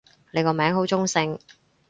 [0.31, 1.37] 你個名好中性